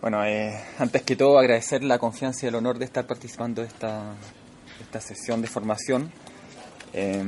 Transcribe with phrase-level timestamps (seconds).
[0.00, 3.68] Bueno, eh, antes que todo agradecer la confianza y el honor de estar participando de
[3.68, 4.14] esta,
[4.80, 6.12] esta sesión de formación
[6.92, 7.24] eh,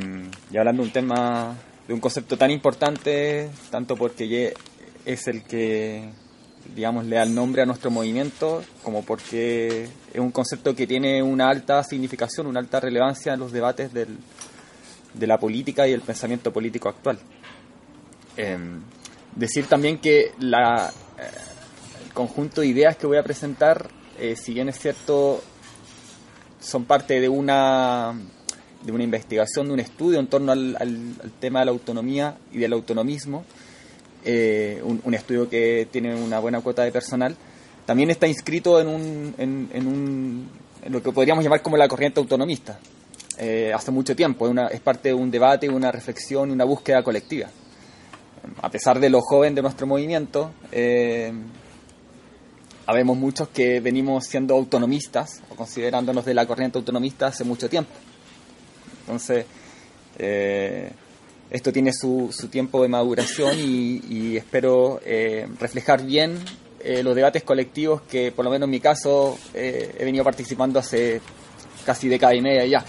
[0.51, 4.55] y hablando de un tema, de un concepto tan importante, tanto porque
[5.07, 6.11] es el que,
[6.75, 11.23] digamos, le da el nombre a nuestro movimiento, como porque es un concepto que tiene
[11.23, 14.19] una alta significación, una alta relevancia en los debates del,
[15.15, 17.19] de la política y el pensamiento político actual.
[18.37, 18.59] Eh,
[19.35, 20.93] decir también que la
[22.19, 25.41] conjunto de ideas que voy a presentar, eh, si bien es cierto,
[26.59, 28.13] son parte de una,
[28.83, 30.77] de una investigación, de un estudio en torno al,
[31.39, 33.45] tema de la autonomía y del autonomismo,
[34.25, 37.37] eh, un, estudio que tiene una buena cuota de personal,
[37.87, 40.49] también está inscrito en, un, en, un,
[40.89, 42.81] lo que podríamos llamar como la corriente autonomista.
[43.39, 47.01] Eh, hace mucho tiempo, es, una, es parte de un debate, una reflexión, una búsqueda
[47.05, 47.47] colectiva.
[48.61, 50.51] A pesar de lo joven de nuestro movimiento,
[52.89, 57.91] habemos muchos que venimos siendo autonomistas o considerándonos de la corriente autonomista hace mucho tiempo.
[59.01, 59.45] Entonces,
[60.19, 60.91] eh,
[61.51, 66.39] esto tiene su, tiempo de maduración y, espero eh, reflejar bien
[66.81, 71.21] eh, los debates colectivos que, por lo menos en mi caso, he venido participando hace
[71.85, 72.85] casi década y media ya.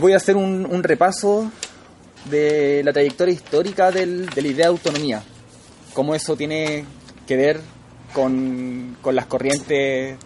[0.00, 1.52] voy a hacer un, repaso
[2.28, 5.22] de la trayectoria histórica de la idea de autonomía,
[5.92, 6.84] cómo eso tiene
[7.26, 7.60] que ver
[8.12, 10.16] con, las corrientes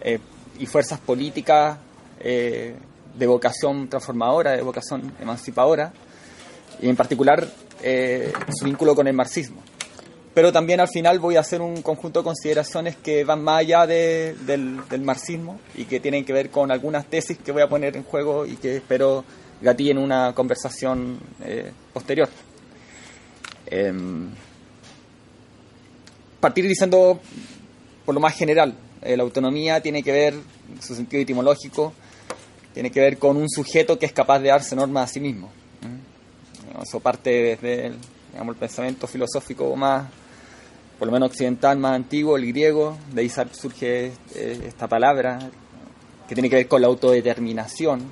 [0.00, 0.18] eh,
[0.58, 1.78] y fuerzas políticas
[2.20, 2.74] eh,
[3.14, 5.92] de vocación transformadora, de vocación emancipadora,
[6.80, 7.46] y en particular
[7.82, 9.60] eh, su vínculo con el marxismo.
[10.32, 13.86] Pero también al final voy a hacer un conjunto de consideraciones que van más allá
[13.86, 18.04] del, marxismo y que tienen que ver con algunas tesis que voy a poner en
[18.04, 19.24] juego y que espero
[19.60, 21.18] gatillen una conversación
[21.92, 22.28] posterior.
[26.40, 27.20] Partir diciendo,
[28.04, 30.34] por lo más general, eh, la autonomía tiene que ver,
[30.80, 31.92] su sentido etimológico,
[32.74, 35.50] tiene que ver con un sujeto que es capaz de darse normas a sí mismo.
[36.80, 37.96] Eso parte desde el,
[38.30, 40.06] digamos, el pensamiento filosófico más,
[40.98, 45.50] por lo menos occidental, más antiguo, el griego, de ahí surge eh, esta palabra,
[46.28, 48.02] que tiene que ver con la autodeterminación,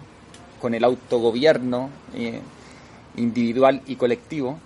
[0.61, 2.41] con el autogobierno eh,
[3.17, 4.59] individual y colectivo,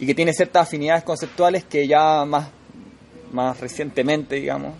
[0.00, 2.48] y que tiene ciertas afinidades conceptuales que ya más
[3.32, 4.74] más recientemente, digamos,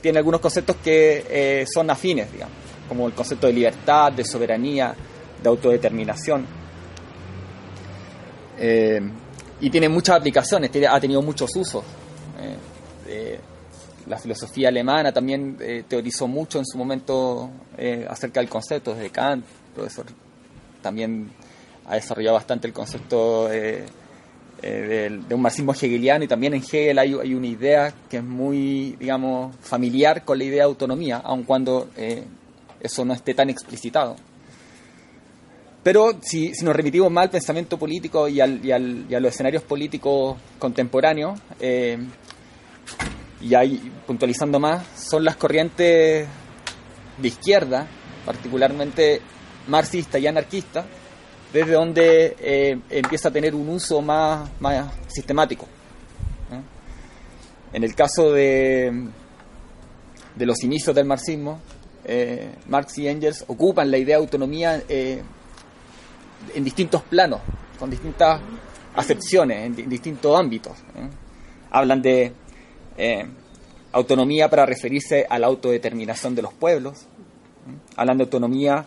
[0.00, 2.54] tiene algunos conceptos que eh, son afines, digamos,
[2.86, 4.94] como el concepto de libertad, de soberanía,
[5.42, 6.46] de autodeterminación.
[8.58, 9.00] Eh,
[9.60, 11.82] y tiene muchas aplicaciones, ha tenido muchos usos.
[13.08, 13.40] Eh,
[14.06, 15.56] la filosofía alemana también
[15.88, 17.50] teorizó mucho en su momento
[18.06, 20.04] acerca del concepto, desde Kant, profesor,
[20.82, 21.30] también
[21.86, 23.48] ha desarrollado bastante el concepto
[24.66, 28.96] eh, de, un marxismo hegeliano y también en Hegel hay, una idea que es muy,
[28.98, 32.24] digamos, familiar con la idea de autonomía, aun cuando eh,
[32.80, 34.16] eso no esté tan explicitado.
[35.82, 41.38] Pero si, nos remitimos más al pensamiento político y, al, a los escenarios políticos contemporáneos,
[41.60, 41.98] eh,
[43.42, 46.26] y ahí puntualizando más, son las corrientes
[47.18, 47.86] de izquierda,
[48.24, 49.20] particularmente
[49.68, 50.86] marxista y anarquista,
[51.54, 55.68] desde donde eh, empieza a tener un uso más, más sistemático.
[57.72, 59.06] En el caso de,
[60.34, 61.60] de los inicios del marxismo,
[62.04, 65.22] eh, Marx y Engels ocupan la idea de autonomía eh,
[66.54, 67.40] en distintos planos,
[67.78, 68.40] con distintas
[68.96, 70.72] acepciones, en, distintos ámbitos.
[71.70, 72.32] Hablan de
[73.92, 77.06] autonomía para referirse a la autodeterminación de los pueblos,
[77.96, 78.86] hablan de autonomía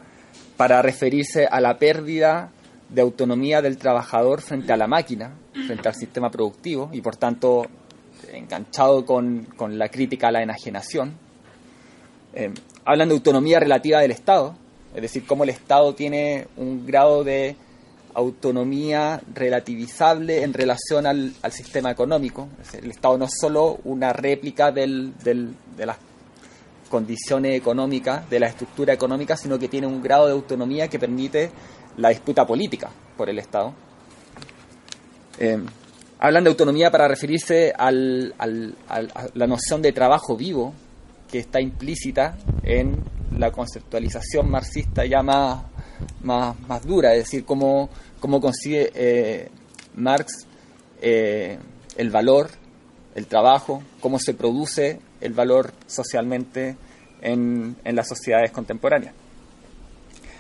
[0.57, 2.51] para referirse a la pérdida
[2.89, 5.31] de autonomía del trabajador frente a la máquina,
[5.65, 7.65] frente al sistema productivo y por tanto
[8.31, 11.13] enganchado con, la crítica a la enajenación.
[12.33, 12.53] Eh,
[12.85, 14.55] hablan de autonomía relativa del Estado,
[14.95, 17.55] es decir, cómo el Estado tiene un grado de
[18.13, 22.47] autonomía relativizable en relación al, sistema económico.
[22.73, 25.97] el Estado no es solo una réplica del, de las
[26.89, 31.51] condiciones económicas, de la estructura económica, sino que tiene un grado de autonomía que permite
[31.97, 33.73] la disputa política por el Estado.
[35.39, 35.59] Eh,
[36.19, 40.73] hablan de autonomía para referirse al, al, a la noción de trabajo vivo
[41.29, 43.03] que está implícita en
[43.37, 45.63] la conceptualización marxista ya más,
[46.21, 47.89] más, más dura, es decir, cómo,
[48.19, 49.49] cómo consigue eh,
[49.95, 50.47] Marx
[51.01, 51.57] eh,
[51.97, 52.49] el valor,
[53.15, 56.77] el trabajo, cómo se produce el valor socialmente
[57.21, 59.13] en, en las sociedades contemporáneas.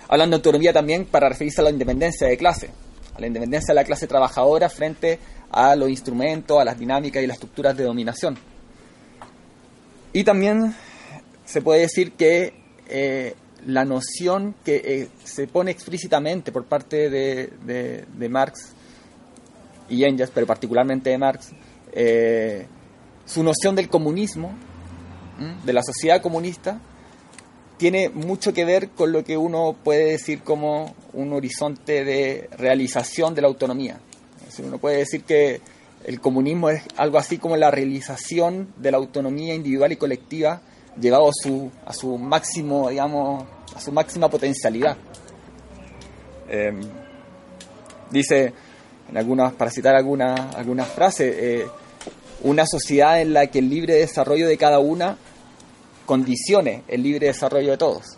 [0.09, 2.69] Hablando de autonomía también para referirse a la independencia de clase,
[3.15, 5.19] a la independencia de la clase trabajadora frente
[5.51, 8.37] a los instrumentos, a las dinámicas y las estructuras de dominación.
[10.13, 10.73] Y también
[11.45, 12.53] se puede decir que
[12.87, 18.71] eh, la noción que eh, se pone explícitamente por parte de, de, Marx
[19.89, 21.51] y Engels, pero particularmente de Marx,
[21.91, 22.65] eh,
[23.25, 24.55] su noción del comunismo,
[25.65, 26.79] de la sociedad comunista,
[27.77, 33.35] tiene mucho que ver con lo que uno puede decir como un horizonte de realización
[33.35, 33.99] de la autonomía.
[34.59, 35.61] uno puede decir que
[36.03, 40.61] el comunismo es algo así como la realización de la autonomía individual y colectiva
[40.99, 43.45] llevado a su, a su máximo, digamos,
[43.75, 44.97] a su máxima potencialidad.
[46.49, 46.81] Em,
[48.09, 48.53] dice,
[49.13, 51.67] algunas, para citar algunas algunas frases, eh,
[52.43, 55.17] una sociedad en la que el libre desarrollo de cada una
[56.07, 58.17] condicione el libre desarrollo de todos.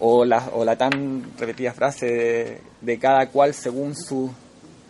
[0.00, 4.30] O la, o la tan repetida frase de, de cada cual según sus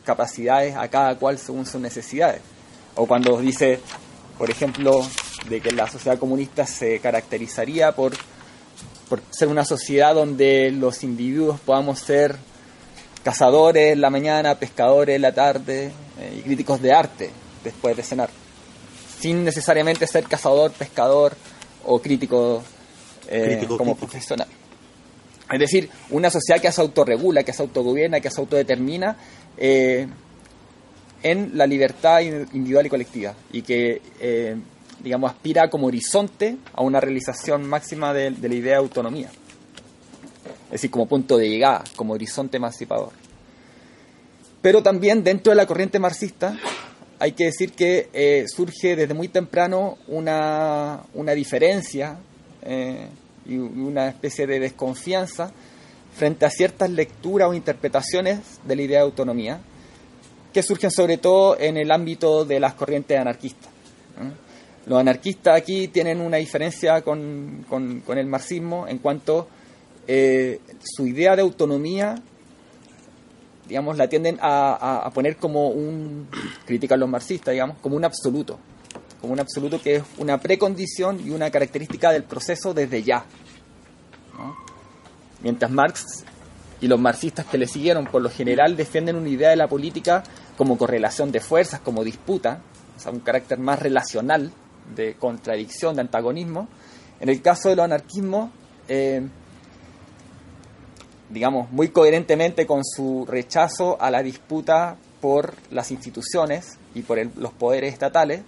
[0.05, 2.41] capacidades, a cada cual según sus necesidades.
[2.95, 3.81] O cuando dice,
[4.39, 5.07] por ejemplo,
[5.49, 8.13] de que la sociedad comunista se caracterizaría por,
[9.09, 12.37] por ser una sociedad donde los individuos podamos ser
[13.23, 17.31] cazadores en la mañana, pescadores en la tarde eh, y críticos de arte
[17.65, 18.31] después de cenar,
[19.19, 21.37] sin necesariamente ser cazador, pescador
[21.85, 22.63] o crítico,
[23.29, 24.49] eh, como profesional.
[25.51, 29.17] Es decir, una sociedad que se autorregula, que se autogobierna, que se autodetermina
[29.57, 30.07] eh,
[31.23, 34.03] en la libertad individual y colectiva y que
[35.01, 39.31] digamos, aspira como horizonte a una realización máxima de, la idea de autonomía.
[40.67, 43.13] Es decir, como punto de llegada, como horizonte emancipador.
[44.61, 46.59] Pero también dentro de la corriente marxista
[47.19, 52.19] hay que decir que eh, surge desde muy temprano una, una diferencia
[52.63, 53.09] eh,
[53.47, 55.53] y una especie de desconfianza
[56.15, 59.61] frente a ciertas lecturas o interpretaciones de la idea de autonomía
[60.53, 63.71] que surgen sobre todo en el ámbito de las corrientes anarquistas.
[64.87, 67.65] Los anarquistas aquí tienen una diferencia con,
[68.09, 69.49] el marxismo en cuanto
[70.07, 72.15] eh, su idea de autonomía,
[73.69, 76.27] digamos, la tienden a, poner como un,
[76.65, 78.59] critican los marxistas, digamos, como un absoluto,
[79.21, 83.25] como un absoluto que es una precondición y una característica del proceso desde ya.
[85.43, 86.25] Mientras Marx
[86.81, 90.25] y los marxistas que le siguieron por lo general defienden una idea de la política
[90.57, 92.61] como correlación de fuerzas, como disputa,
[92.97, 94.51] o sea, un carácter más relacional,
[94.95, 96.69] de contradicción, de antagonismo.
[97.21, 98.51] En el caso de los anarquismos,
[98.89, 99.23] eh,
[101.31, 107.53] digamos, muy coherentemente con su rechazo a la disputa por las instituciones y por los
[107.53, 108.43] poderes estatales,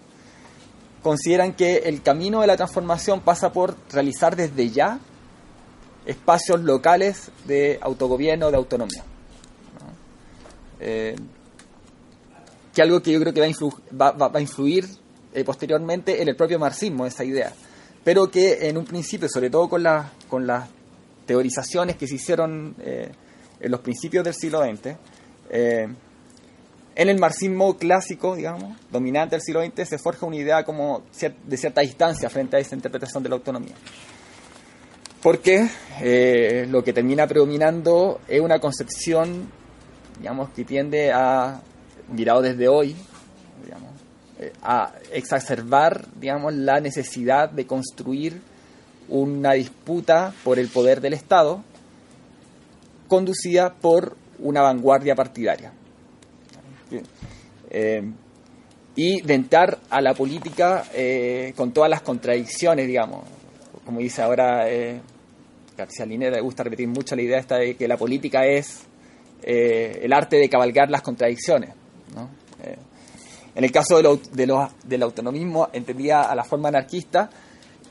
[1.02, 4.98] consideran que el camino de la transformación pasa por realizar desde ya
[6.06, 9.04] espacios locales de autogobierno, de autonomía.
[10.80, 11.16] Eh,
[12.74, 13.54] que algo que yo creo que
[14.00, 14.86] va va a influir
[15.32, 17.52] eh, posteriormente en el propio marxismo esa idea,
[18.02, 20.68] pero que en un principio, sobre todo con, la, con las
[21.30, 23.08] teorizaciones que se hicieron eh,
[23.60, 24.96] en los principios del siglo XX,
[25.48, 25.86] eh,
[26.96, 31.04] en el marxismo clásico, digamos, dominante del siglo XX, se forja una idea como
[31.46, 33.76] de cierta distancia frente a esa interpretación de la autonomía.
[35.22, 35.68] Porque
[36.68, 39.52] lo que termina predominando es una concepción,
[40.18, 41.62] digamos, que tiende a,
[42.08, 42.96] mirado desde hoy,
[44.62, 48.49] a exacerbar, digamos, la necesidad de construir
[49.10, 51.62] una disputa por el poder del Estado
[53.08, 55.72] conducida por una vanguardia partidaria.
[57.70, 58.02] Eh,
[58.96, 63.24] y de entrar a la política eh, con todas las contradicciones, digamos.
[63.84, 65.00] Como dice ahora eh,
[66.06, 68.86] Linera, le gusta repetir mucho la idea esta de que la política es
[69.42, 71.70] el arte de cabalgar las contradicciones.
[73.54, 77.30] En el caso de lo, del autonomismo, entendía a la forma anarquista,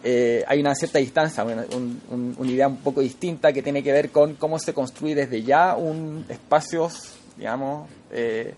[0.04, 4.36] eh, hay una cierta distancia, una idea un poco distinta que tiene que ver con
[4.36, 8.54] cómo se construye desde ya un espacios, digamos, eh,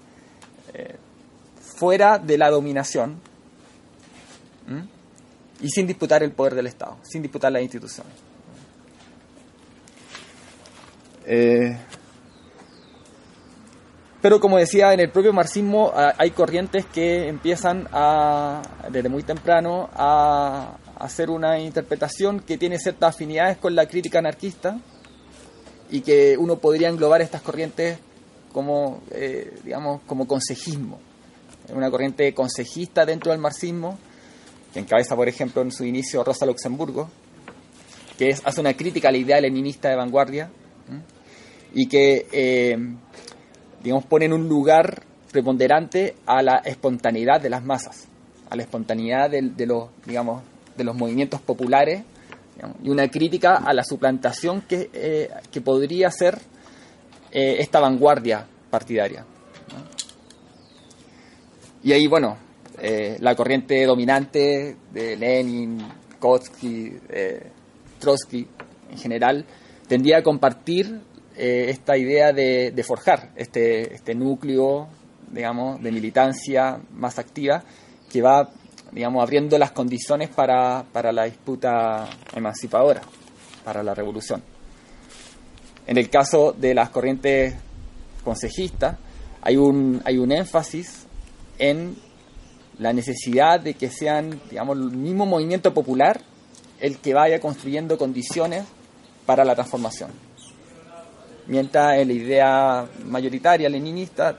[0.73, 0.95] eh,
[1.59, 3.19] fuera de la dominación
[5.59, 8.13] y sin disputar el poder del Estado, sin disputar las instituciones.
[14.21, 19.23] Pero como decía, en el propio marxismo ah, hay corrientes que empiezan a, desde muy
[19.23, 24.79] temprano a hacer una interpretación que tiene ciertas afinidades con la crítica anarquista
[25.89, 27.97] y que uno podría englobar estas corrientes
[28.53, 30.99] como, eh, digamos, como consejismo.
[31.73, 33.97] Una corriente consejista dentro del marxismo,
[34.73, 37.09] que encabeza, por ejemplo, en su inicio Rosa Luxemburgo,
[38.17, 40.49] que es, hace una crítica a la idea leninista de vanguardia
[41.73, 42.77] y que eh,
[43.83, 48.07] digamos, pone en un lugar preponderante a la espontaneidad de las masas,
[48.49, 50.43] a la espontaneidad de, los, digamos,
[50.75, 52.03] de los movimientos populares
[52.83, 56.37] y una crítica a la suplantación que, eh, que podría ser
[57.31, 59.25] eh, esta vanguardia partidaria.
[61.83, 62.37] Y ahí, bueno,
[62.79, 65.79] eh, la corriente dominante de Lenin,
[66.19, 66.93] Kotsky,
[67.99, 68.47] Trotsky
[68.91, 69.45] en general,
[69.87, 71.01] tendría a compartir
[71.35, 74.87] esta idea de, forjar este, este, núcleo,
[75.31, 77.63] digamos, de militancia más activa
[78.11, 78.51] que va,
[78.91, 83.01] digamos, abriendo las condiciones para, la disputa emancipadora,
[83.63, 84.41] para la revolución.
[85.87, 87.55] En el caso de las corrientes
[88.23, 88.97] consejistas,
[89.41, 91.07] hay un, hay un énfasis
[91.57, 91.95] en
[92.77, 96.21] la necesidad de que sean, digamos, el mismo movimiento popular
[96.79, 98.65] el que vaya construyendo condiciones
[99.25, 100.11] para la transformación
[101.47, 104.37] mientras la idea mayoritaria leninista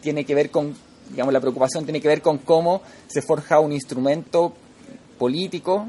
[0.00, 0.74] tiene que ver con,
[1.10, 4.52] digamos, la preocupación tiene que ver con cómo se forja un instrumento
[5.18, 5.88] político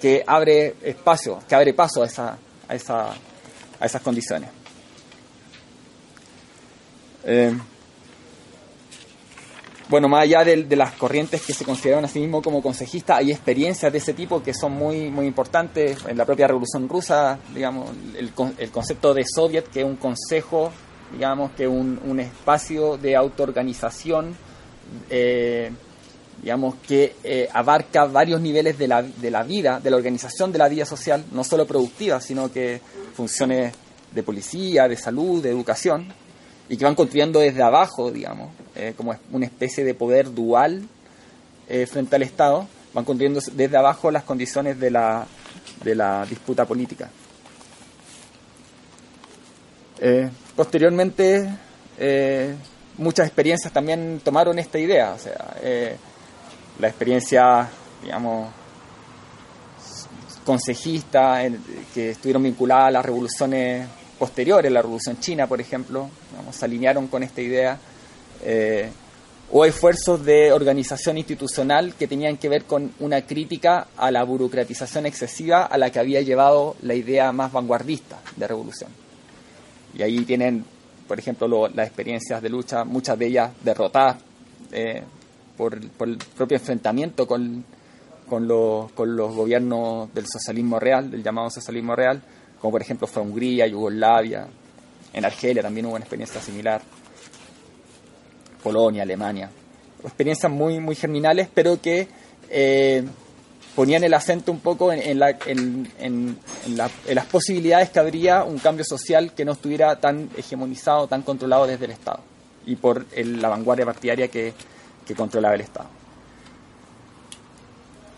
[0.00, 2.38] que abre espacio, que abre paso a, esa,
[2.68, 3.10] a, esa,
[3.80, 4.50] a esas condiciones.
[7.24, 7.52] Eh,
[9.88, 13.32] bueno, más allá de, las corrientes que se consideran a sí mismos como consejistas, hay
[13.32, 15.98] experiencias de ese tipo que son muy, muy importantes.
[16.06, 20.70] En la propia Revolución Rusa, digamos, el, concepto de Soviet, que es un consejo,
[21.12, 24.36] digamos, que es un, espacio de autoorganización,
[25.10, 25.70] eh,
[26.42, 30.58] digamos, que eh, abarca varios niveles de la, de la vida, de la organización de
[30.58, 32.80] la vida social, no solo productiva, sino que
[33.14, 33.74] funciones
[34.12, 36.06] de policía, de salud, de educación
[36.68, 40.82] y que van construyendo desde abajo, digamos, eh, como una especie de poder dual
[41.68, 45.26] eh, frente al Estado, van construyendo desde abajo las condiciones de la,
[45.82, 47.10] de la disputa política.
[50.00, 51.48] Eh, posteriormente,
[52.96, 55.56] muchas experiencias también tomaron esta idea, o sea,
[56.78, 57.68] la experiencia,
[58.02, 58.50] digamos,
[60.48, 61.42] consejista,
[61.92, 63.86] que estuvieron vinculadas a las revoluciones
[64.18, 66.08] posteriores, la Revolución China, por ejemplo,
[66.50, 67.78] se alinearon con esta idea,
[68.42, 68.90] eh,
[69.50, 75.06] o esfuerzos de organización institucional que tenían que ver con una crítica a la burocratización
[75.06, 79.07] excesiva a la que había llevado la idea más vanguardista de revolución.
[79.94, 80.64] Y ahí tienen,
[81.06, 84.16] por ejemplo, las experiencias de lucha, muchas de ellas derrotadas
[84.72, 85.02] eh,
[85.56, 87.64] por, el propio enfrentamiento con,
[88.28, 92.22] con, los, con los gobiernos del socialismo real, del llamado socialismo real,
[92.60, 94.46] como por ejemplo fue Hungría, Yugoslavia,
[95.12, 96.82] en Argelia también hubo una experiencia similar,
[98.62, 99.50] Polonia, Alemania,
[100.04, 102.08] experiencias muy, muy germinales, pero que
[102.50, 103.04] eh,
[103.78, 109.52] ponían el acento un poco en, las posibilidades que habría un cambio social que no
[109.52, 112.18] estuviera tan hegemonizado, tan controlado desde el Estado
[112.66, 114.52] y por la vanguardia partidaria que
[115.16, 115.88] controlaba el Estado.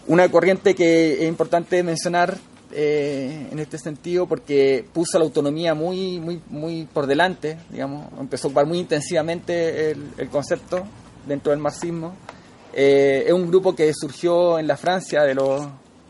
[0.06, 2.38] Una corriente que es importante mencionar
[2.72, 8.46] eh, en este sentido porque puso la autonomía muy, muy, muy por delante, digamos, empezó
[8.46, 10.84] a ocupar muy intensivamente el, concepto
[11.26, 12.14] dentro del marxismo.
[12.72, 15.66] Eh, es un grupo que surgió en la Francia de los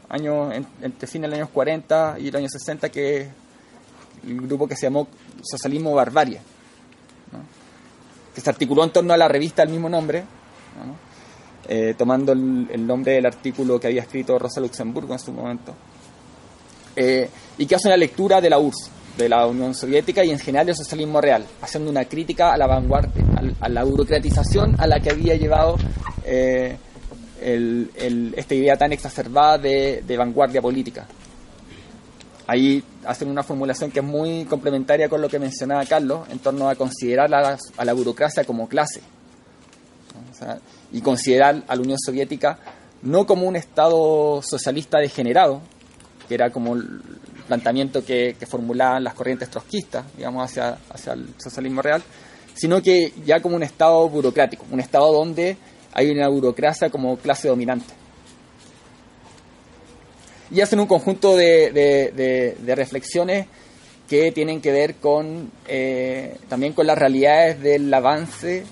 [0.09, 0.53] años,
[0.83, 3.29] entre fines de los años 40 y los años 60, que es
[4.27, 5.09] el grupo que se llamó
[5.43, 6.41] Socialismo Barbarie,
[8.35, 10.25] que se articuló en torno a la revista del mismo nombre,
[11.69, 15.75] eh, tomando el, el, nombre del artículo que había escrito Rosa Luxemburgo en su momento.
[16.97, 20.39] Eh, y que hace una lectura de la URSS, de la Unión Soviética y en
[20.39, 23.25] general del socialismo real, haciendo una crítica a la vanguardia,
[23.61, 25.77] a, la burocratización a la que había llevado
[26.25, 26.77] eh,
[27.41, 31.07] esta idea tan exacerbada de, vanguardia política.
[32.47, 36.69] Ahí hacen una formulación que es muy complementaria con lo que mencionaba Carlos en torno
[36.69, 39.01] a considerar a la, burocracia como clase
[40.93, 42.59] y considerar a la Unión Soviética
[43.03, 45.63] no como un Estado socialista degenerado,
[46.29, 47.01] que era como el
[47.47, 52.03] planteamiento que, formulaban las corrientes trotskistas, digamos, hacia, hacia el socialismo real,
[52.55, 55.57] sino que ya como un Estado burocrático, un Estado donde
[55.93, 57.95] hay una burocracia como clase dominante.
[60.51, 63.47] Y hacen un conjunto de, reflexiones
[64.09, 68.65] que tienen que ver con eh, también con las realidades del avance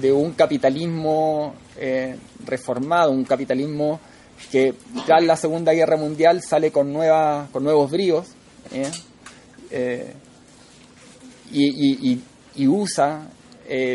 [0.00, 2.16] de un capitalismo eh,
[2.46, 4.00] reformado, un capitalismo
[4.50, 8.28] que tras la Segunda Guerra Mundial sale con, nueva, con nuevos bríos
[11.52, 12.22] y,
[12.56, 13.28] y, usa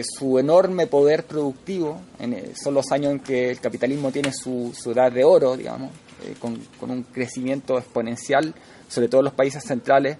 [0.04, 4.92] su enorme poder productivo, en, son los años en que el capitalismo tiene su, su
[4.92, 5.92] edad de oro, digamos,
[6.40, 8.54] con, con un crecimiento exponencial,
[8.88, 10.18] sobre todo en los países centrales,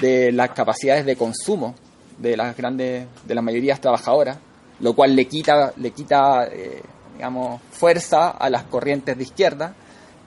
[0.00, 1.74] de las capacidades de consumo
[2.18, 4.38] de las grandes, de las mayorías trabajadoras,
[4.80, 6.82] lo cual le quita, le quita eh,
[7.14, 9.74] digamos, fuerza a las corrientes de izquierda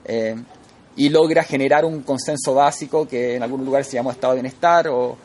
[0.04, 0.36] eh,
[0.96, 4.88] y logra generar un consenso básico que en algunos lugares se llama estado de bienestar
[4.88, 5.16] o,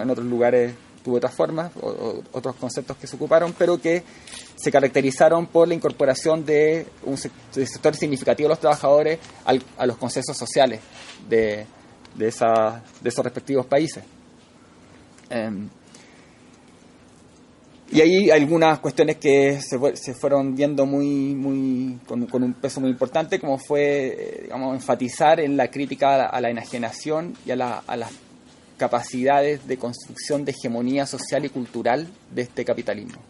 [0.00, 4.02] en otros lugares tuvo otras formas, o, otros conceptos que se ocuparon, pero que
[4.56, 10.36] se caracterizaron por la incorporación de un sector significativo de los trabajadores a los consensos
[10.36, 10.80] sociales
[11.28, 11.66] de,
[12.14, 14.02] de, esa, de esos respectivos países.
[15.30, 15.68] Em,
[17.90, 22.90] y hay algunas cuestiones que se, se fueron viendo muy, muy con, un peso muy
[22.90, 27.82] importante, como fue eh, digamos, enfatizar en la crítica a la, enajenación y a, la,
[27.86, 28.12] a, las
[28.78, 33.20] capacidades de construcción de hegemonía social y cultural de este capitalismo,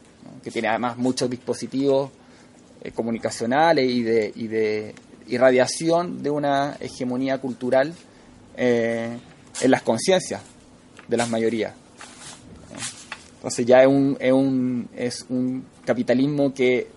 [0.45, 2.11] que tiene además muchos dispositivos
[2.83, 4.95] eh, comunicacionales y de, y de
[5.26, 7.93] irradiación de una hegemonía cultural
[8.57, 9.19] eh,
[9.61, 10.43] en las conciencias
[11.09, 11.75] de las mayorías.
[13.37, 16.88] Entonces ya es un, es un, es un capitalismo que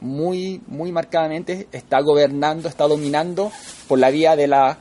[0.00, 3.50] muy, muy marcadamente está gobernando, está dominando
[3.88, 4.78] por la vía de la,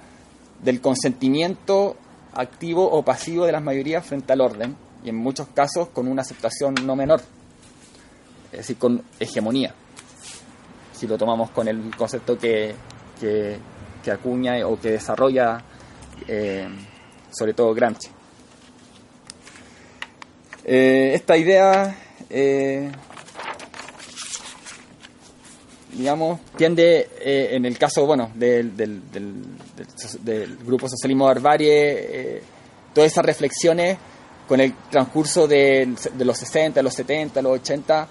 [0.63, 1.95] del consentimiento
[2.35, 6.21] activo o pasivo de las mayorías frente al orden y en muchos casos con una
[6.21, 7.21] aceptación no menor,
[8.51, 9.73] es decir, con hegemonía,
[10.93, 12.75] si lo tomamos con el concepto que,
[13.19, 13.59] que,
[14.11, 15.63] acuña o que desarrolla
[16.27, 16.67] eh,
[17.31, 18.09] sobre todo Gramsci.
[20.63, 21.95] Eh, esta idea,
[22.29, 22.91] eh,
[25.97, 32.41] digamos, tiende, en el caso, bueno, del, del, grupo Socialismo Barbarie,
[32.93, 33.97] todas esas reflexiones
[34.47, 38.07] con el transcurso de, los 60, los 70, los 80,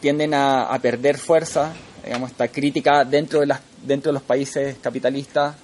[0.00, 1.72] tienden a, a, perder fuerza,
[2.04, 5.56] digamos, esta crítica dentro de, las, dentro de los países capitalistas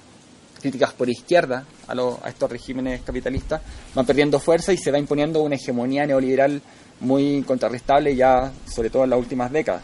[0.59, 3.61] críticas por izquierda a, a estos regímenes capitalistas
[3.95, 6.61] van perdiendo fuerza y se va imponiendo una hegemonía neoliberal
[6.99, 9.83] muy contrarrestable ya sobre todo en las últimas décadas.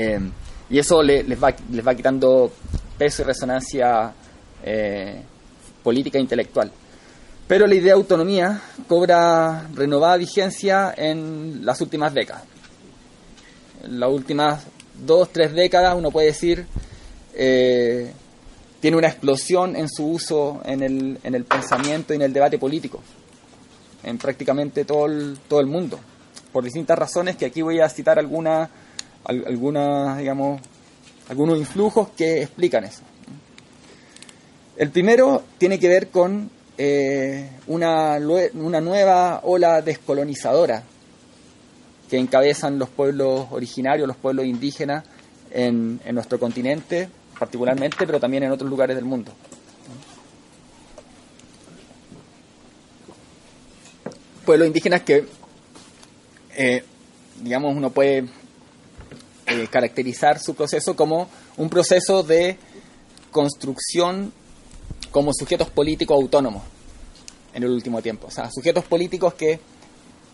[0.00, 0.20] Eh,
[0.70, 2.50] y eso les, va, les va quitando
[2.96, 4.12] peso y resonancia
[4.62, 5.22] eh,
[5.82, 6.70] política e intelectual.
[7.46, 12.44] Pero la idea de autonomía cobra renovada vigencia en las últimas décadas.
[13.82, 14.64] En las últimas
[15.04, 16.64] dos, tres décadas uno puede decir
[17.34, 18.12] eh,
[18.80, 22.58] tiene una explosión en su uso en el, en el pensamiento y en el debate
[22.58, 23.02] político,
[24.02, 25.98] en prácticamente todo el, todo el mundo,
[26.52, 28.70] por distintas razones que aquí voy a citar algunas,
[29.24, 30.60] algunas digamos,
[31.28, 33.02] algunos influjos que explican eso.
[34.76, 38.18] El primero tiene que ver con eh, una,
[38.54, 40.82] una nueva ola descolonizadora
[42.08, 45.04] que encabezan los pueblos originarios, los pueblos indígenas
[45.50, 49.32] en, en nuestro continente, particularmente, pero también en otros lugares del mundo.
[54.44, 55.26] Pueblos indígenas que,
[56.56, 56.82] eh,
[57.42, 58.24] digamos, uno puede
[59.50, 62.58] eh, caracterizar su proceso como un proceso de
[63.30, 64.32] construcción
[65.10, 66.62] como sujetos políticos autónomos
[67.54, 68.28] en el último tiempo.
[68.28, 69.60] O sea, sujetos políticos que,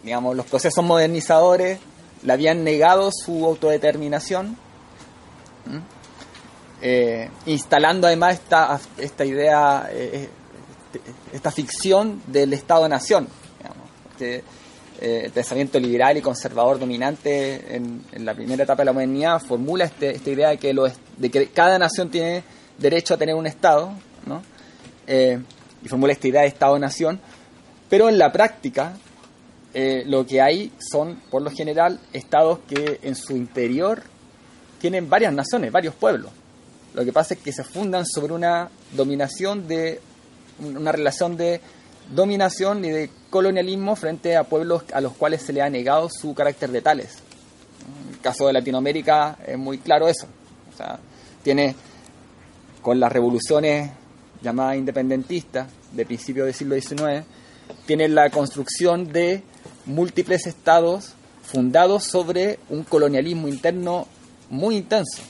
[0.02, 1.78] digamos, los procesos modernizadores
[2.22, 4.56] le habían negado su autodeterminación
[6.82, 10.28] eh, instalando además esta, esta idea, eh,
[11.32, 13.28] esta ficción del Estado-Nación,
[14.18, 14.42] que
[15.00, 19.84] eh, el pensamiento liberal y conservador dominante en, la primera etapa de la modernidad formula
[19.84, 22.42] este, esta idea de que, lo, de que cada nación tiene
[22.78, 23.92] derecho a tener un Estado,
[24.26, 24.42] ¿no?
[25.08, 27.20] y formula esta idea de Estado-Nación,
[27.88, 28.96] pero en la práctica
[30.06, 34.02] lo que hay son, por lo general, estados que en su interior
[34.80, 36.32] tienen varias naciones, varios pueblos.
[36.94, 40.00] Lo que pasa es que se fundan sobre una dominación de
[40.58, 41.60] una relación de
[42.14, 46.34] dominación y de colonialismo frente a pueblos a los cuales se le ha negado su
[46.34, 47.18] carácter de tales.
[48.08, 50.26] En el caso de Latinoamérica es muy claro eso.
[50.72, 50.98] O sea,
[51.42, 51.74] tiene
[52.82, 53.90] con las revoluciones
[54.42, 57.24] llamadas independentistas de principios del siglo XIX,
[57.86, 59.42] tiene la construcción de
[59.86, 64.06] múltiples estados fundados sobre un colonialismo interno
[64.50, 65.22] muy intenso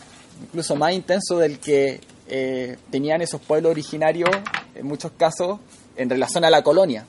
[0.42, 4.30] incluso más intenso del que eh, tenían esos pueblos originarios,
[4.74, 5.58] en muchos casos,
[5.96, 7.06] en relación a la colonia.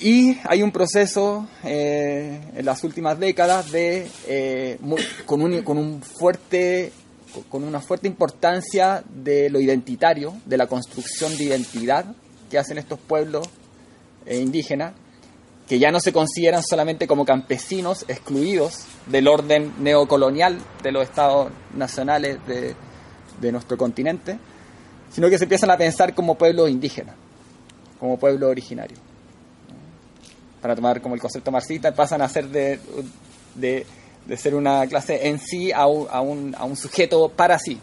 [0.00, 4.78] Y hay un proceso eh, en las últimas décadas de eh,
[5.26, 6.92] con, un, con, un, fuerte
[7.50, 12.06] con una fuerte importancia de lo identitario, de la construcción de identidad
[12.50, 13.46] que hacen estos pueblos
[14.24, 14.94] eh, indígenas,
[15.68, 21.52] que ya no se consideran solamente como campesinos excluidos del orden neocolonial de los estados
[21.74, 22.74] nacionales de,
[23.40, 24.38] de nuestro continente,
[25.10, 27.14] sino que se empiezan a pensar como pueblos indígenas,
[27.98, 28.96] como pueblo originario
[30.60, 32.78] para tomar como el concepto marxista, pasan a ser de,
[33.54, 37.78] de, ser una clase en sí a un, a un, a un sujeto para sí.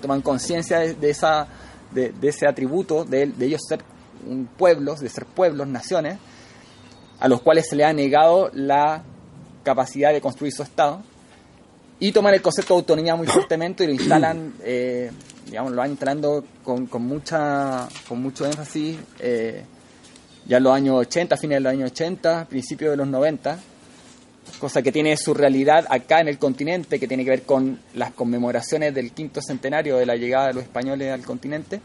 [0.00, 1.48] Toman conciencia de, esa,
[1.92, 3.80] de, ese atributo de, ellos ser
[4.26, 6.18] un pueblos, de ser pueblos, naciones,
[7.18, 9.02] a los cuales se le ha negado la
[9.62, 11.02] capacidad de construir su Estado,
[11.98, 15.10] y toman el concepto de autonomía muy fuertemente y lo instalan, eh,
[15.46, 18.98] digamos, lo van instalando con, con, mucha, con mucho énfasis.
[19.20, 19.62] Eh,
[20.46, 23.58] ya en los años 80, fines de los años 80, principios de los 90,
[24.60, 28.12] cosa que tiene su realidad acá en el continente, que tiene que ver con las
[28.12, 31.80] conmemoraciones del quinto centenario de la llegada de los españoles al continente,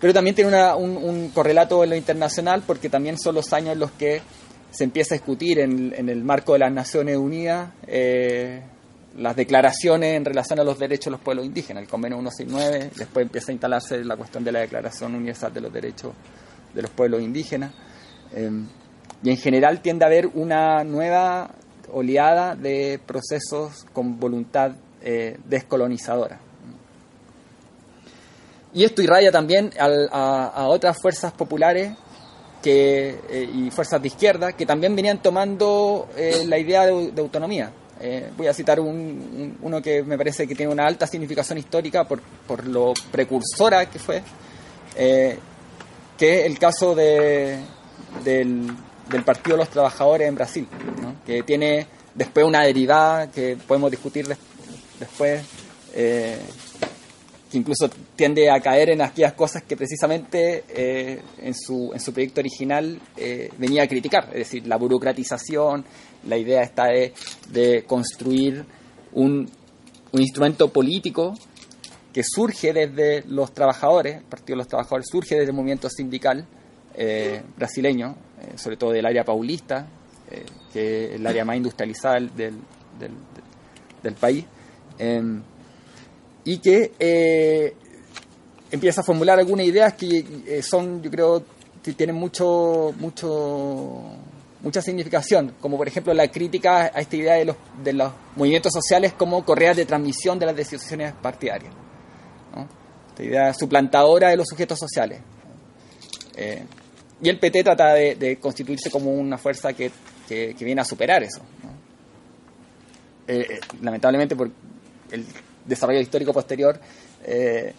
[0.00, 3.90] pero también tiene un, correlato en lo internacional porque también son los años en los
[3.92, 4.20] que
[4.70, 8.62] se empieza a discutir en, el marco de las Naciones Unidas eh,
[9.18, 13.24] las declaraciones en relación a los derechos de los pueblos indígenas, el convenio 169, después
[13.24, 16.12] empieza a instalarse la cuestión de la Declaración Universal de los Derechos
[16.74, 17.72] de los Pueblos Indígenas.
[18.34, 18.66] Em,
[19.22, 21.50] y en general tiende a haber una nueva
[21.92, 26.40] oleada de procesos con voluntad eh, descolonizadora.
[28.74, 31.92] Y esto irradia también a, otras fuerzas populares
[32.62, 37.72] que, eh, y fuerzas de izquierda que también venían tomando eh, la idea de, autonomía.
[38.36, 42.66] Voy a citar uno que me parece que tiene una alta significación histórica por, por
[42.66, 44.22] lo precursora que fue,
[44.94, 47.58] que es el caso de,
[48.24, 48.72] del,
[49.24, 50.68] Partido de los Trabajadores en Brasil,
[51.24, 54.26] que tiene después una derivada que podemos discutir
[54.98, 55.42] después,
[55.94, 56.38] eh,
[57.50, 62.12] que incluso tiende a caer en aquellas cosas que precisamente eh, en, su, en su
[62.12, 65.84] proyecto original eh, venía a criticar, es decir, la burocratización,
[66.26, 67.12] la idea está de,
[67.50, 68.64] de construir
[69.12, 69.48] un,
[70.12, 71.34] un instrumento político
[72.12, 76.46] que surge desde los trabajadores, el Partido de los Trabajadores surge desde el movimiento sindical,
[76.94, 79.86] eh, brasileño, eh, sobre todo del área paulista,
[80.30, 82.54] eh, que es el área más industrializada del,
[84.02, 84.46] del, país,
[84.98, 85.42] em,
[86.42, 87.74] y que
[88.70, 91.44] empieza a formular algunas ideas que son, yo creo,
[91.82, 94.04] que tienen mucho, mucho,
[94.62, 98.72] mucha significación, como por ejemplo la crítica a esta idea de los, de los movimientos
[98.72, 101.72] sociales como correas de transmisión de las decisiones partidarias.
[103.08, 105.20] Esta idea suplantadora de los sujetos sociales.
[107.20, 109.90] Y el PT trata de, constituirse como una fuerza que,
[110.28, 111.40] viene a superar eso.
[113.26, 114.50] Eh, eh, lamentablemente, por
[115.10, 115.24] el
[115.64, 116.78] desarrollo histórico posterior,
[117.24, 117.72] eh,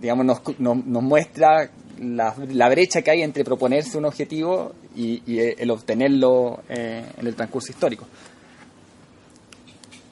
[0.00, 7.26] digamos, nos, muestra la, brecha que hay entre proponerse un objetivo y, el obtenerlo en
[7.26, 8.06] el transcurso histórico.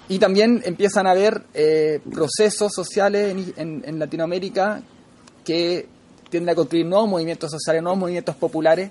[0.09, 1.43] Y también empiezan a haber
[2.13, 4.83] procesos sociales en Latinoamérica
[5.45, 5.89] que
[6.35, 8.91] tienden a construir nuevos movimientos sociales, nuevos movimientos populares,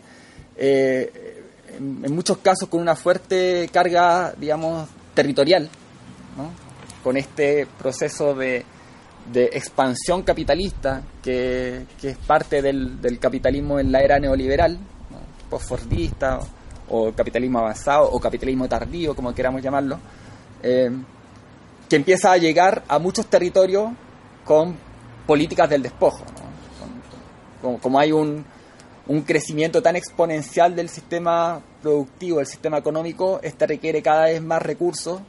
[0.55, 1.43] eh,
[1.75, 5.69] en, muchos casos con una fuerte carga, digamos, territorial,
[7.03, 8.63] con este proceso de,
[9.33, 14.77] expansión capitalista que, es parte del, capitalismo en la era neoliberal,
[15.49, 16.39] postfordista
[16.89, 19.99] o, capitalismo avanzado o capitalismo tardío, como queramos llamarlo,
[20.61, 20.89] eh,
[21.89, 23.91] que empieza a llegar a muchos territorios
[24.43, 24.75] con
[25.25, 26.23] políticas del despojo
[27.81, 28.45] como, hay un,
[29.25, 35.21] crecimiento tan exponencial del sistema productivo, del sistema económico, este requiere cada vez más recursos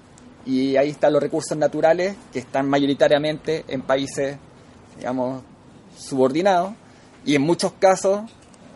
[0.47, 4.37] y ahí están los recursos naturales que están mayoritariamente en países,
[4.97, 5.43] digamos,
[5.99, 6.73] subordinados
[7.25, 8.23] y en muchos casos,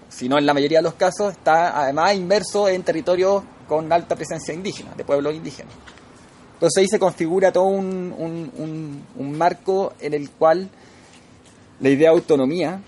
[0.08, 4.16] si no en la mayoría de los casos, está además inmerso en territorios con alta
[4.16, 5.74] presencia indígena, de pueblos indígenas.
[6.54, 10.70] Entonces ahí se configura todo un, un marco en el cual
[11.80, 12.80] la idea de autonomía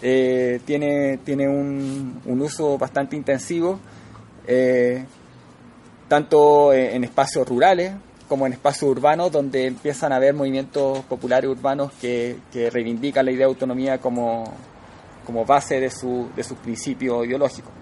[0.00, 3.80] eh, tiene, tiene un, uso bastante intensivo,
[4.46, 5.04] eh,
[6.06, 7.92] tanto en espacios rurales
[8.28, 12.38] como en espacios urbanos, donde empiezan a haber movimientos populares urbanos que,
[12.72, 14.44] reivindican la idea de autonomía como,
[15.24, 17.72] como base de su, de sus principios ideológicos.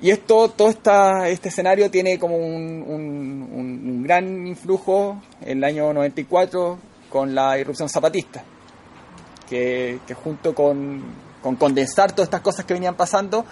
[0.00, 5.92] Y esto, todo esta, este escenario tiene como un, un, gran influjo en el año
[5.92, 6.78] 94
[7.10, 8.44] con la irrupción zapatista
[9.48, 11.02] que, junto con,
[11.58, 13.44] condensar todas estas cosas que venían pasando,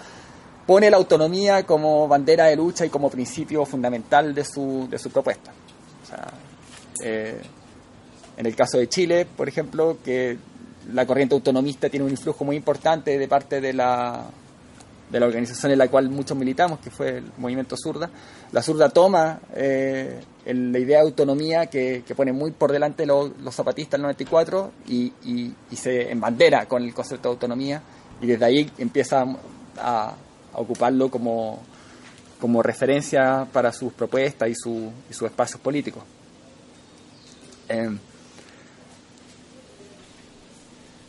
[0.65, 5.09] pone la autonomía como bandera de lucha y como principio fundamental de su, de su
[5.09, 5.51] propuesta.
[7.03, 7.41] Eh,
[8.37, 10.37] en el caso de Chile, por ejemplo, que
[10.91, 14.25] la corriente autonomista tiene un influjo muy importante de parte de la,
[15.09, 18.09] de la organización en la cual muchos militamos, que fue el movimiento Zurda.
[18.51, 23.99] La Zurda toma eh, la idea de autonomía que, pone muy por delante los zapatistas
[23.99, 27.81] en el 94 y, y, se embandera con el concepto de autonomía
[28.21, 29.25] y desde ahí empieza
[29.77, 30.13] a,
[30.55, 31.61] ocuparlo como,
[32.39, 36.03] como referencia para sus propuestas y, su, y sus espacios políticos.
[37.69, 37.89] Eh,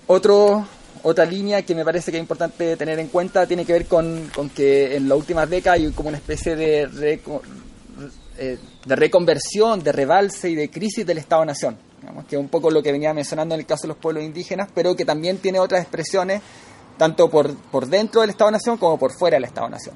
[0.06, 0.66] otro,
[1.02, 4.30] otra línea que me parece que es importante tener en cuenta tiene que ver con,
[4.54, 7.20] que en las últimas décadas hay como una especie de,
[8.38, 11.76] eh, de reconversión, de rebalse y de crisis del Estado-Nación,
[12.28, 14.68] que es un poco lo que venía mencionando en el caso de los pueblos indígenas,
[14.74, 16.40] pero que también tiene otras expresiones
[16.96, 19.94] tanto por, por dentro del Estado-Nación como por fuera del Estado-Nación.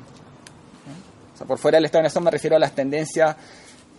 [1.35, 3.37] O sea, por fuera del Estado-Nación me refiero a las tendencias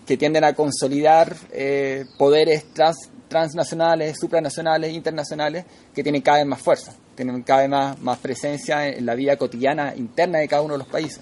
[0.06, 6.62] que tienden a consolidar eh, poderes trans, transnacionales, supranacionales, internacionales, que tienen cada vez más
[6.62, 10.74] fuerza, tienen cada vez más, más presencia en la vida cotidiana interna de cada uno
[10.74, 11.22] de los países.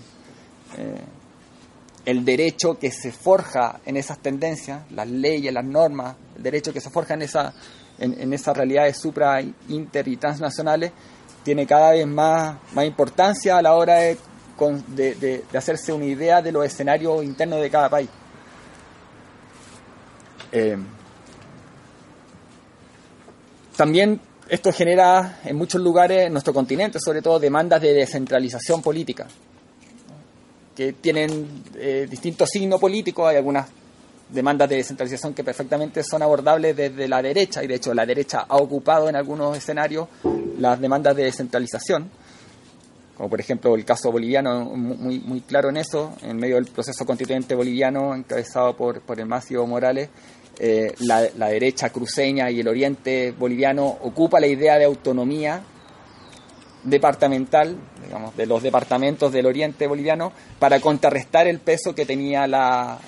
[0.78, 1.02] Eh,
[2.06, 6.82] el derecho que se forja en esas tendencias, las leyes, las normas, el derecho que
[6.82, 7.54] se forja en, esa,
[8.00, 10.92] en, esas realidades supra, inter y transnacionales,
[11.44, 14.18] tiene cada vez más, más importancia a la hora de,
[15.16, 18.10] de, hacerse una idea de los escenarios internos de cada país.
[20.52, 20.78] Eh,
[23.76, 29.28] también esto genera en muchos lugares en nuestro continente, sobre todo, demandas de descentralización política,
[30.76, 33.30] que tienen eh, distintos signos políticos.
[33.30, 33.68] Hay algunas
[34.28, 38.46] demandas de descentralización que perfectamente son abordables desde la derecha, y de hecho la derecha
[38.48, 40.08] ha ocupado en algunos escenarios
[40.60, 42.10] las demandas de descentralización,
[43.18, 47.06] como por ejemplo el caso boliviano, muy, muy claro en eso, en medio del proceso
[47.06, 50.10] constituyente boliviano encabezado por, por Macio Morales,
[50.62, 55.62] eh, la, derecha cruceña y el oriente boliviano ocupa la idea de autonomía
[56.84, 63.00] departamental, digamos, de los departamentos del oriente boliviano, para contrarrestar el peso que tenía la,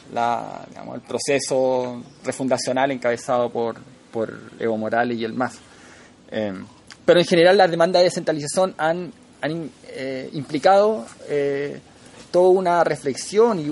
[0.94, 3.78] el proceso refundacional encabezado por,
[4.12, 5.60] por Evo Morales y el MAS.
[6.32, 6.54] Eh,
[7.12, 11.06] pero en general las demandas de descentralización han, han eh, implicado
[12.32, 13.68] toda una reflexión y,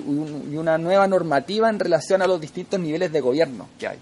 [0.58, 3.98] una nueva normativa en relación a los distintos niveles de gobierno que hay.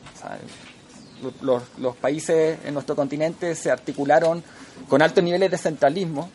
[1.41, 4.43] los, países en nuestro continente se articularon
[4.89, 6.32] con altos niveles de centralismo,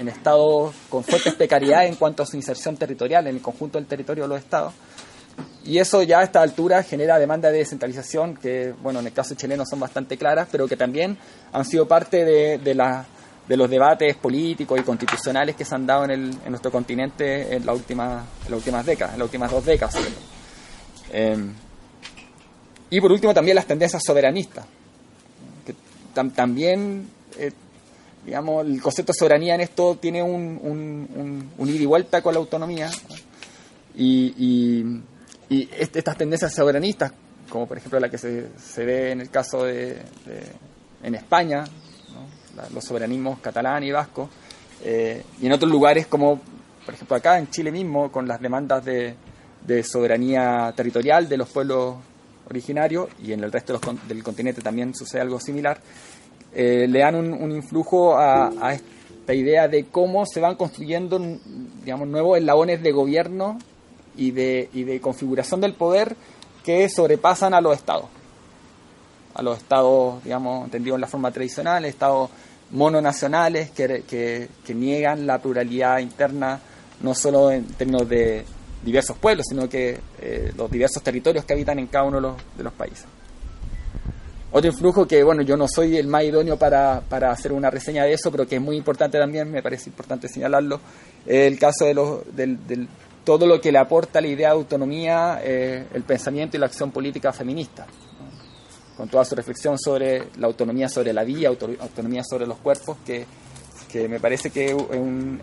[0.00, 3.86] en, estados con fuertes precariedades en cuanto a su inserción territorial en el conjunto del
[3.86, 4.72] territorio de los estados.
[5.64, 9.34] Y eso ya a esta altura genera demanda de descentralización que, bueno, en el caso
[9.34, 11.16] chileno son bastante claras, pero que también
[11.52, 13.06] han sido parte de, de la
[13.48, 17.54] de los debates políticos y constitucionales que se han dado en, el, en nuestro continente
[17.54, 19.96] en, la última, las últimas décadas, en las últimas dos décadas.
[21.12, 21.36] Eh,
[22.90, 24.64] y por último también las tendencias soberanistas,
[25.66, 25.74] que
[26.14, 27.52] también, eh,
[28.24, 32.40] digamos, el concepto de soberanía en esto tiene un, un, ida y vuelta con la
[32.40, 32.90] autonomía
[33.94, 34.82] y,
[35.76, 37.12] estas tendencias soberanistas,
[37.48, 39.94] como por ejemplo la que se, se ve en el caso de,
[40.26, 40.52] de
[41.02, 41.64] en España,
[42.72, 44.28] los soberanismos catalán y vasco,
[44.84, 46.40] eh, y en otros lugares como,
[46.84, 49.16] por ejemplo, acá en Chile mismo, con las demandas de,
[49.84, 51.96] soberanía territorial de los pueblos
[52.48, 55.80] originarios, y en el resto del continente también sucede algo similar,
[56.54, 61.18] eh, le dan un, influjo a, esta idea de cómo se van construyendo
[61.84, 63.58] digamos, nuevos eslabones de gobierno
[64.16, 66.16] y de, y de configuración del poder
[66.64, 68.06] que sobrepasan a los estados
[69.34, 72.30] a los estados, digamos, entendidos en la forma tradicional, estados
[72.70, 76.58] mononacionales que, que, niegan la pluralidad interna,
[77.00, 78.44] no solo en términos de
[78.84, 82.72] diversos pueblos, sino que eh, los diversos territorios que habitan en cada uno de los,
[82.72, 83.04] países.
[84.50, 88.04] Otro influjo que, bueno, yo no soy el más idóneo para, para, hacer una reseña
[88.04, 90.80] de eso, pero que es muy importante también, me parece importante señalarlo,
[91.26, 92.88] es el caso de los, del,
[93.24, 96.90] todo lo que le aporta la idea de autonomía, eh, el pensamiento y la acción
[96.90, 97.86] política feminista
[98.96, 103.26] con toda su reflexión sobre la autonomía sobre la vida, autonomía sobre los cuerpos, que,
[104.08, 105.40] me parece que es un,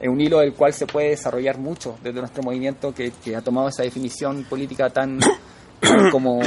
[0.00, 3.68] es, un, hilo del cual se puede desarrollar mucho desde nuestro movimiento que, ha tomado
[3.68, 5.18] esa definición política tan,
[6.10, 6.40] como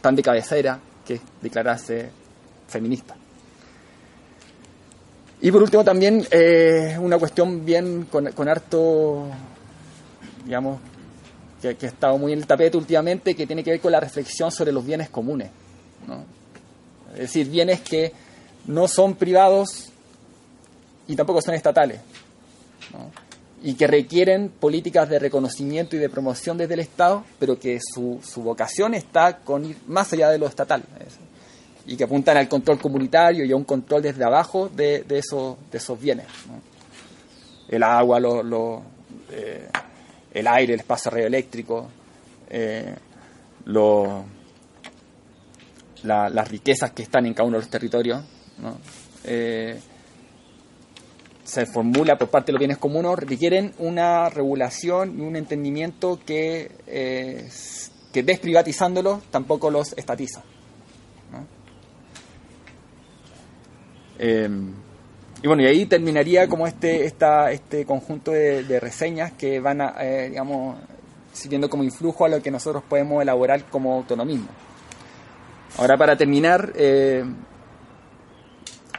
[0.00, 2.10] tan de cabecera que es declararse
[2.66, 3.14] feminista.
[5.44, 9.26] Y por último también eh, una cuestión bien con, harto,
[10.42, 10.80] digamos,
[11.60, 14.50] que, ha estado muy en el tapete últimamente, que tiene que ver con la reflexión
[14.50, 15.50] sobre los bienes comunes.
[17.12, 18.10] es decir, bienes que
[18.68, 19.90] no son privados
[21.06, 22.00] y tampoco son estatales,
[23.62, 28.18] y que requieren políticas de reconocimiento y de promoción desde el Estado, pero que su,
[28.24, 30.82] su vocación está con ir más allá de lo estatal,
[31.86, 35.56] y que apuntan al control comunitario y a un control desde abajo de, de, esos,
[35.70, 36.26] de esos bienes.
[37.68, 38.82] El agua, lo,
[39.30, 39.68] eh,
[40.32, 41.88] el aire, el espacio radioeléctrico,
[42.50, 42.94] eh,
[46.04, 48.22] las riquezas que están en cada uno de los territorios.
[49.24, 49.78] Eh,
[51.44, 56.70] se formula por parte de los bienes comunes requieren una regulación y un entendimiento que,
[56.86, 57.48] eh,
[58.12, 60.42] que desprivatizándolos tampoco los estatiza.
[64.18, 64.48] Eh,
[65.44, 69.94] y bueno, y ahí terminaría como este, esta, este conjunto de, reseñas que van a,
[70.00, 70.78] eh, digamos,
[71.34, 74.48] siguiendo como influjo a lo que nosotros podemos elaborar como autonomismo.
[75.76, 77.24] Ahora, para terminar, eh,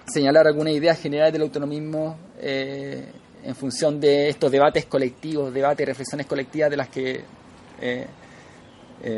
[0.05, 3.11] señalar alguna idea general del autonomismo eh,
[3.43, 7.23] en función de estos debates colectivos, debates y reflexiones colectivas de las que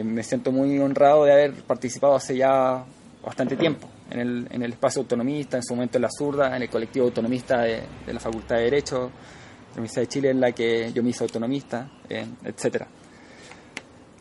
[0.01, 2.85] me siento muy honrado de haber participado hace ya
[3.21, 6.63] bastante tiempo en el, en el espacio autonomista, en su momento en la zurda, en
[6.63, 10.51] el colectivo autonomista de, la Facultad de Derecho, de la Universidad de Chile, en la
[10.51, 12.87] que yo me hice autonomista, eh, etcétera.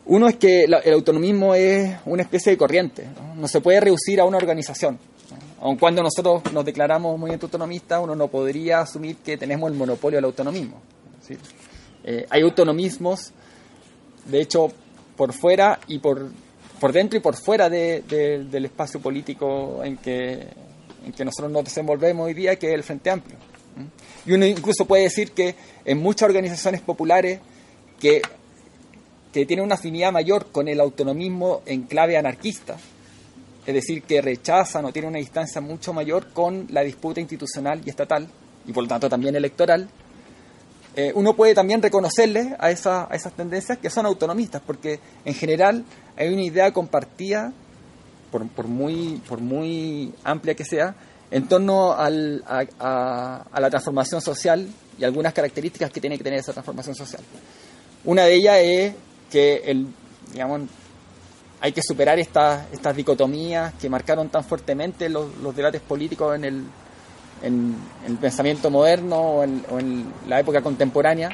[0.05, 4.25] Uno es que el autonomismo es una especie de corriente, no, se puede reducir a
[4.25, 4.97] una organización.
[5.59, 10.17] Aun cuando nosotros nos declaramos movimiento autonomista, uno no podría asumir que tenemos el monopolio
[10.17, 10.81] del autonomismo.
[12.05, 13.33] Eh, hay autonomismos,
[14.25, 14.71] de hecho,
[15.17, 16.29] por fuera y por
[16.79, 20.47] por dentro y por fuera del espacio político en que,
[21.05, 23.37] en que nosotros nos desenvolvemos hoy día, que es el Frente Amplio.
[24.25, 27.39] Y uno incluso puede decir que en muchas organizaciones populares
[27.99, 28.21] que,
[29.31, 32.77] que tienen una afinidad mayor con el autonomismo en clave anarquista,
[33.65, 37.89] es decir, que rechazan o tienen una distancia mucho mayor con la disputa institucional y
[37.89, 38.27] estatal,
[38.65, 39.89] y por lo tanto también electoral,
[40.97, 45.35] eh, uno puede también reconocerle a, esa, a esas tendencias que son autonomistas, porque en
[45.35, 47.53] general hay una idea compartida,
[48.31, 50.95] por, por, muy, por muy amplia que sea,
[51.29, 56.39] en torno al, a, a, la transformación social y algunas características que tiene que tener
[56.39, 57.21] esa transformación social.
[58.03, 58.93] Una de ellas es
[59.29, 59.85] que el,
[60.31, 60.61] digamos,
[61.61, 66.63] hay que superar estas, estas dicotomías que marcaron tan fuertemente los debates políticos en el,
[67.41, 71.29] en, el pensamiento moderno o en, la época contemporánea,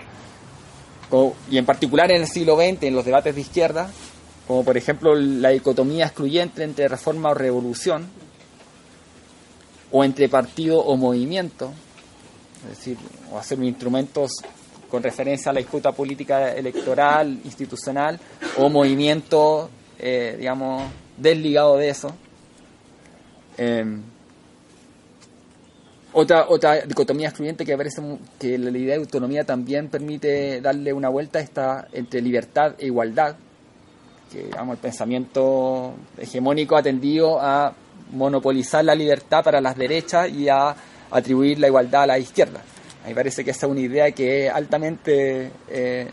[1.49, 3.89] y en particular en el siglo XX, en los debates de izquierda,
[4.47, 8.07] como por ejemplo la dicotomía excluyente entre reforma o revolución,
[9.91, 11.71] o entre partido o movimiento,
[12.63, 12.97] es decir,
[13.31, 14.31] o hacer instrumentos
[14.89, 18.19] con referencia a la disputa política electoral, institucional,
[18.57, 20.83] o movimiento, eh, digamos,
[21.17, 22.15] desligado de eso.
[23.57, 23.85] Eh,
[26.13, 28.01] otra, otra dicotomía excluyente que parece
[28.39, 33.35] que la idea de autonomía también permite darle una vuelta está entre libertad e igualdad,
[34.31, 37.73] que digamos, el pensamiento hegemónico ha tendido a
[38.11, 40.75] monopolizar la libertad para las derechas y a
[41.09, 42.61] atribuir la igualdad a la izquierda.
[43.03, 46.07] A mí parece que esa es una idea que es altamente eh,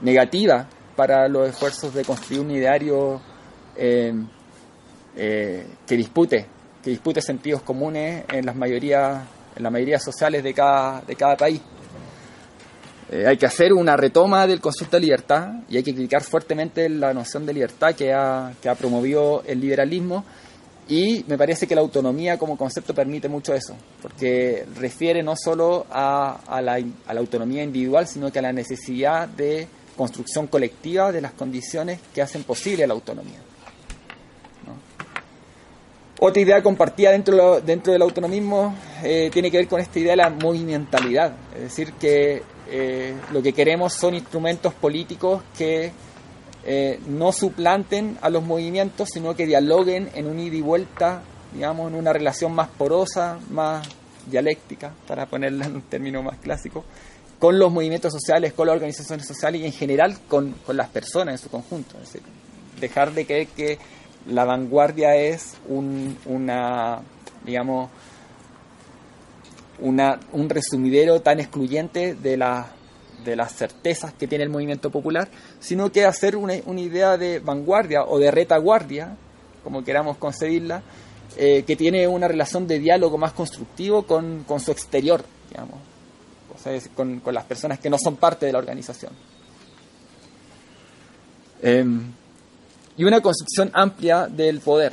[0.00, 3.20] negativa para los esfuerzos de construir un ideario
[3.76, 4.14] eh,
[5.16, 6.46] eh, que dispute
[6.82, 9.22] que dispute sentidos comunes en las mayorías
[9.56, 11.60] en la mayoría sociales de cada, de cada país.
[13.10, 16.88] Eh, hay que hacer una retoma del concepto de libertad y hay que criticar fuertemente
[16.88, 20.24] la noción de libertad que ha, que ha promovido el liberalismo
[20.88, 25.86] y me parece que la autonomía como concepto permite mucho eso, porque refiere no solo
[25.90, 31.12] a, a, la, a la autonomía individual, sino que a la necesidad de construcción colectiva
[31.12, 33.38] de las condiciones que hacen posible la autonomía.
[36.24, 40.18] Otra idea compartida dentro, dentro del autonomismo eh, tiene que ver con esta idea de
[40.18, 45.90] la movimentalidad, es decir, que eh, lo que queremos son instrumentos políticos que
[46.64, 51.90] eh, no suplanten a los movimientos, sino que dialoguen en un ida y vuelta, digamos,
[51.90, 53.84] en una relación más porosa, más
[54.30, 56.84] dialéctica, para ponerla en un término más clásico,
[57.40, 61.32] con los movimientos sociales, con las organizaciones sociales y en general con, con las personas
[61.34, 61.96] en su conjunto.
[62.00, 62.22] Es decir,
[62.80, 63.78] dejar de creer que
[64.26, 67.00] la vanguardia es un, una,
[67.44, 67.90] digamos,
[69.80, 72.70] una, un resumidero tan excluyente de, la,
[73.24, 75.28] de las certezas que tiene el movimiento popular,
[75.60, 79.16] sino que hacer una, idea de vanguardia o de retaguardia,
[79.64, 80.82] como queramos concebirla,
[81.36, 85.80] eh, que tiene una relación de diálogo más constructivo con, con su exterior, digamos,
[86.54, 89.12] o sea, con, con, las personas que no son parte de la organización.
[91.62, 91.84] Eh,
[92.96, 94.92] y una concepción amplia del poder.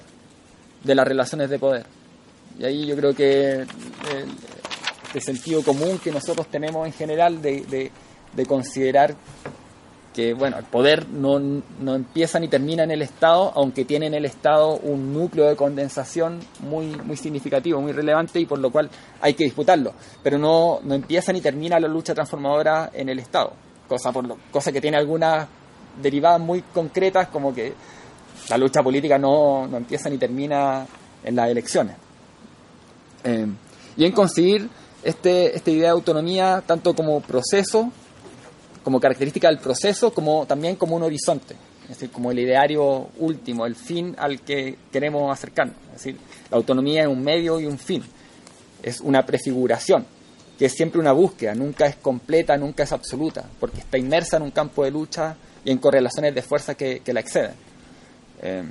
[0.83, 1.85] de las relaciones de poder.
[2.57, 3.65] Y ahí yo creo que
[5.13, 7.91] el, sentido común que nosotros tenemos en general de,
[8.33, 9.15] de considerar
[10.13, 14.13] que bueno, el poder no, no, empieza ni termina en el Estado, aunque tiene en
[14.13, 18.89] el Estado un núcleo de condensación muy, muy significativo, muy relevante y por lo cual
[19.21, 19.93] hay que disputarlo.
[20.23, 23.53] Pero no, no empieza ni termina la lucha transformadora en el Estado,
[23.87, 25.47] cosa, por lo, cosa que tiene algunas
[26.01, 27.73] derivadas muy concretas, como que
[28.49, 30.85] la lucha política no, no empieza ni termina
[31.23, 31.95] en las elecciones.
[33.23, 33.47] Eh,
[33.97, 34.69] y en conseguir
[35.03, 37.91] este, esta idea de autonomía tanto como proceso
[38.83, 43.65] como característica del proceso, como también como un horizonte, es decir, como el ideario último,
[43.65, 45.75] el fin al que queremos acercarnos.
[45.87, 46.17] Es decir,
[46.49, 48.03] la autonomía es un medio y un fin,
[48.81, 50.05] es una prefiguración,
[50.57, 54.43] que es siempre una búsqueda, nunca es completa, nunca es absoluta, porque está inmersa en
[54.43, 55.35] un campo de lucha
[55.66, 57.53] y en correlaciones de fuerza que, la exceden.
[58.41, 58.64] Eh,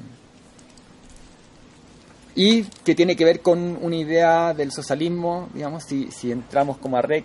[2.35, 6.97] y que tiene que ver con una idea del socialismo, digamos, si, si entramos como
[6.97, 7.25] a REC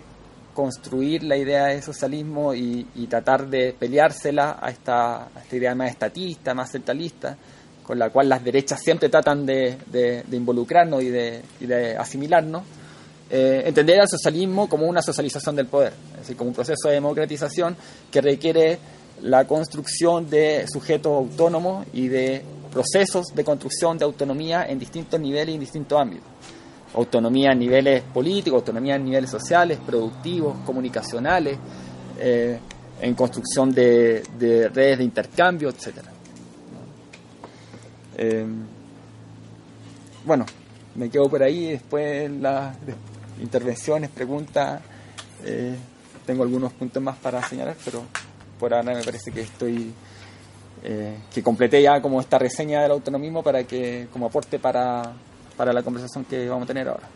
[0.54, 6.54] construir la idea de socialismo y, tratar de peleársela a esta, esta, idea más estatista,
[6.54, 7.36] más centralista,
[7.82, 12.62] con la cual las derechas siempre tratan de, involucrarnos y de, asimilarnos,
[13.30, 16.94] eh, entender al socialismo como una socialización del poder, es decir, como un proceso de
[16.94, 17.76] democratización
[18.10, 18.78] que requiere
[19.22, 22.42] la construcción de sujetos autónomos y de
[22.72, 26.34] procesos de construcción de autonomía en distintos niveles y en distintos ámbitos
[26.94, 31.58] autonomía a niveles políticos, autonomía a niveles sociales, productivos, comunicacionales,
[32.18, 32.58] eh,
[33.00, 34.22] en construcción de,
[34.72, 35.98] redes de intercambio, etc.
[38.16, 38.46] Eh,
[40.24, 40.46] bueno,
[40.94, 42.76] me quedo por ahí, después las
[43.40, 44.80] intervenciones, preguntas,
[45.44, 45.74] eh,
[46.24, 48.04] tengo algunos puntos más para señalar, pero
[48.58, 49.92] por ahora me parece que estoy
[51.32, 55.14] que completé ya como esta reseña del autonomismo para que como aporte para
[55.56, 57.08] para la conversación que vamos a tener ahora.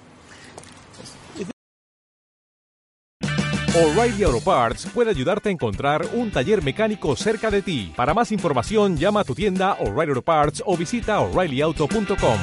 [3.79, 7.93] O'Reilly Auto Parts puede ayudarte a encontrar un taller mecánico cerca de ti.
[7.95, 12.39] Para más información, llama a tu tienda O'Reilly Auto Parts o visita oreillyauto.com.